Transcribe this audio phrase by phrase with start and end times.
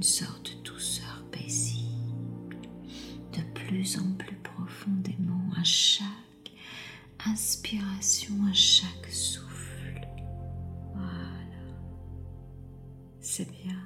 [0.00, 2.56] une sorte de douceur paisible,
[3.34, 6.06] de plus en plus profondément à chaque
[7.26, 10.00] inspiration, à chaque souffle.
[10.94, 11.68] Voilà.
[13.20, 13.76] C'est bien.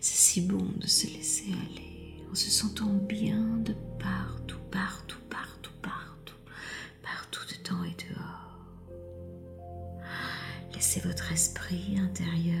[0.00, 5.72] C'est si bon de se laisser aller en se sentant bien de partout, partout, partout,
[5.80, 6.36] partout,
[7.02, 8.66] partout dedans et dehors.
[10.74, 12.60] Laissez votre esprit intérieur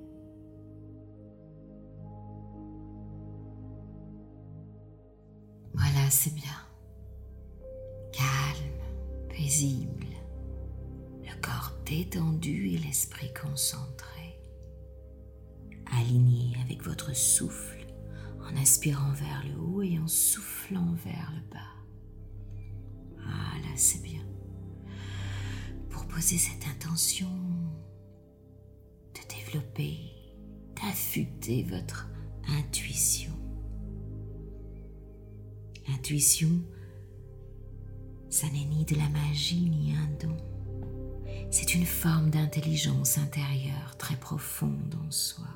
[6.13, 6.67] C'est bien.
[8.11, 10.07] Calme, paisible,
[11.23, 14.37] le corps détendu et l'esprit concentré.
[15.85, 17.87] Aligné avec votre souffle
[18.41, 22.65] en inspirant vers le haut et en soufflant vers le bas.
[23.15, 24.25] Voilà, c'est bien.
[25.89, 27.31] Pour poser cette intention
[29.13, 30.11] de développer,
[30.75, 32.09] d'affûter votre
[32.49, 33.40] intuition
[35.91, 36.49] L'intuition,
[38.29, 40.37] ça n'est ni de la magie ni un don.
[41.51, 45.49] C'est une forme d'intelligence intérieure très profonde en soi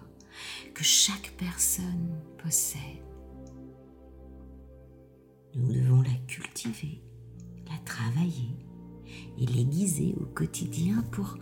[0.74, 2.82] que chaque personne possède.
[5.56, 7.02] Nous devons la cultiver,
[7.70, 8.58] la travailler
[9.38, 11.38] et l'aiguiser au quotidien pour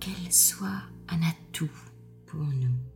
[0.00, 1.72] qu'elle soit un atout
[2.26, 2.95] pour nous.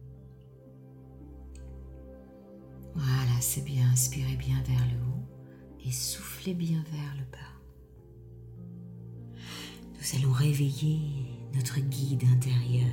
[3.41, 3.89] C'est bien.
[3.91, 5.27] Inspirez bien vers le haut
[5.85, 7.39] et soufflez bien vers le bas.
[9.95, 11.01] Nous allons réveiller
[11.55, 12.87] notre guide intérieur.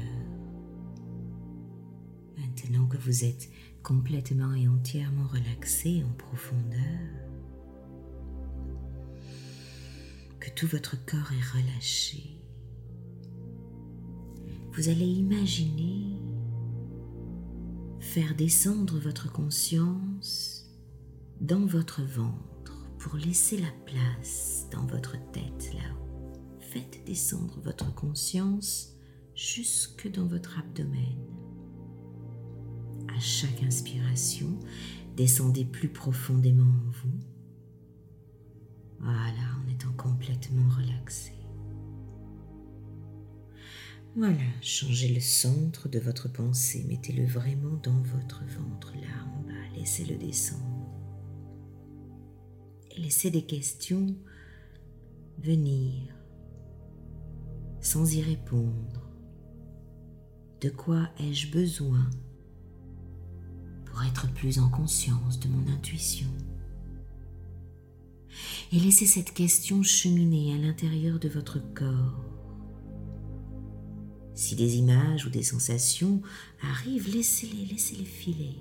[2.37, 3.49] Maintenant que vous êtes
[3.83, 6.79] complètement et entièrement relaxé en profondeur,
[10.39, 12.41] que tout votre corps est relâché,
[14.71, 16.16] vous allez imaginer
[18.17, 20.65] faire descendre votre conscience
[21.39, 26.33] dans votre ventre pour laisser la place dans votre tête là-haut.
[26.59, 28.97] Faites descendre votre conscience
[29.35, 31.15] jusque dans votre abdomen.
[33.15, 34.57] À chaque inspiration,
[35.15, 37.19] descendez plus profondément en vous.
[38.99, 41.36] Voilà, en étant complètement relaxé.
[44.17, 49.77] Voilà, changez le centre de votre pensée, mettez-le vraiment dans votre ventre, là en bas,
[49.77, 50.89] laissez-le descendre.
[52.97, 54.15] Laissez des questions
[55.37, 56.15] venir
[57.79, 59.07] sans y répondre.
[60.61, 62.09] De quoi ai-je besoin
[63.85, 66.27] pour être plus en conscience de mon intuition?
[68.71, 72.26] Et laissez cette question cheminer à l'intérieur de votre corps
[74.37, 76.21] si des images ou des sensations
[76.61, 78.55] arrivent, laissez-les, laissez-les filer.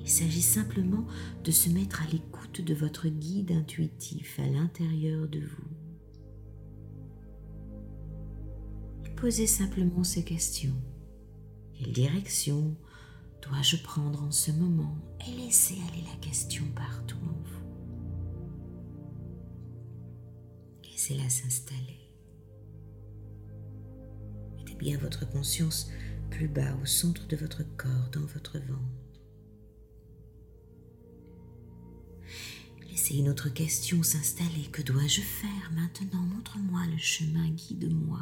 [0.00, 1.06] Il s'agit simplement
[1.44, 5.68] de se mettre à l'écoute de votre guide intuitif à l'intérieur de vous.
[9.16, 10.76] posez simplement ces questions.
[11.72, 12.76] Quelle direction
[13.40, 17.64] dois-je prendre en ce moment Et laissez aller la question partout en vous.
[20.84, 22.03] Laissez-la s'installer
[24.92, 25.90] votre conscience
[26.30, 28.80] plus bas au centre de votre corps, dans votre ventre.
[32.90, 34.68] Laissez une autre question s'installer.
[34.70, 36.22] Que dois-je faire maintenant?
[36.22, 38.20] Montre-moi le chemin, guide-moi.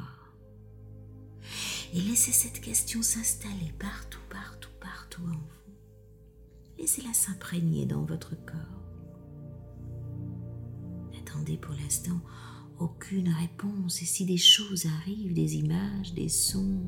[1.92, 5.74] Et laissez cette question s'installer partout, partout, partout en vous.
[6.78, 8.82] Laissez-la s'imprégner dans votre corps.
[11.20, 12.20] Attendez pour l'instant
[12.78, 14.02] aucune réponse.
[14.02, 16.80] Et si des choses arrivent, des images, des sons,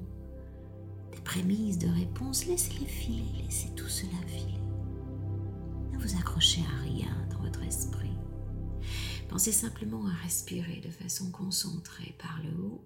[1.13, 4.61] des prémices de réponse, laissez-les filer, laissez tout cela filer.
[5.93, 8.11] Ne vous accrochez à rien dans votre esprit.
[9.29, 12.85] Pensez simplement à respirer de façon concentrée par le haut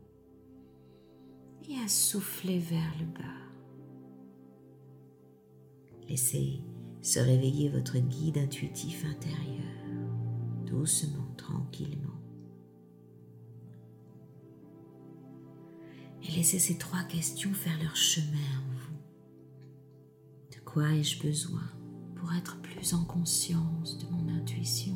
[1.68, 3.48] et à souffler vers le bas.
[6.08, 6.62] Laissez
[7.02, 9.64] se réveiller votre guide intuitif intérieur,
[10.66, 11.97] doucement, tranquillement.
[16.38, 20.56] Laissez ces trois questions faire leur chemin en vous.
[20.56, 21.68] De quoi ai-je besoin
[22.14, 24.94] pour être plus en conscience de mon intuition?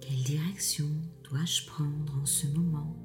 [0.00, 0.88] Quelle direction
[1.22, 2.96] dois-je prendre en ce moment?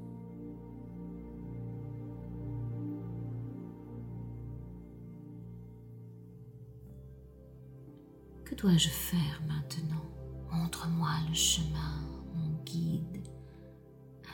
[8.44, 10.04] Que dois-je faire maintenant?
[10.52, 13.22] Montre-moi le chemin, mon guide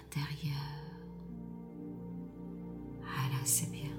[0.04, 0.56] intérieur.
[3.04, 3.90] Ah là, c'est bien.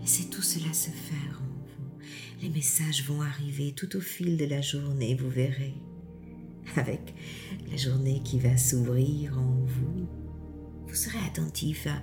[0.00, 1.98] Laissez tout cela se faire en vous.
[2.42, 5.74] Les messages vont arriver tout au fil de la journée, vous verrez.
[6.76, 7.14] avec
[7.70, 10.08] la journée qui va s'ouvrir en vous.
[10.86, 12.02] Vous serez attentif à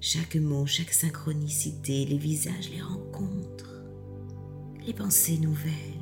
[0.00, 3.82] chaque mot, chaque synchronicité, les visages, les rencontres,
[4.86, 6.01] les pensées nouvelles,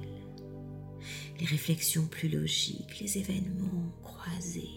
[1.40, 4.68] les réflexions plus logiques, les événements croisés.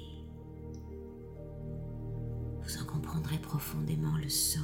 [2.64, 4.64] Vous en comprendrez profondément le sens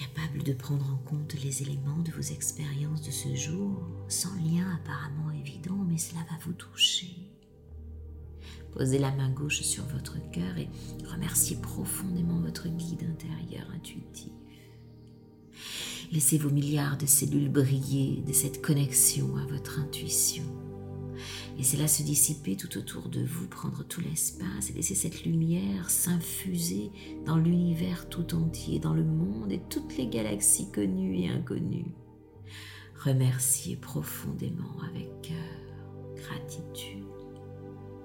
[0.00, 4.66] capable de prendre en compte les éléments de vos expériences de ce jour, sans lien
[4.74, 7.14] apparemment évident, mais cela va vous toucher.
[8.72, 10.68] Posez la main gauche sur votre cœur et
[11.12, 14.32] remerciez profondément votre guide intérieur intuitif.
[16.12, 20.44] Laissez vos milliards de cellules briller de cette connexion à votre intuition.
[21.56, 26.90] Laissez-la se dissiper tout autour de vous, prendre tout l'espace et laissez cette lumière s'infuser
[27.26, 31.94] dans l'univers tout entier, dans le monde et toutes les galaxies connues et inconnues.
[33.04, 37.04] Remerciez profondément avec cœur, gratitude,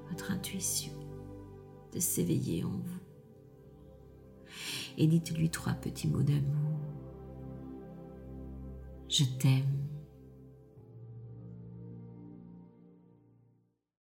[0.09, 0.93] votre intuition
[1.93, 3.00] de s'éveiller en vous.
[4.97, 6.79] Et dites-lui trois petits mots d'amour
[9.15, 9.85] je t'aime.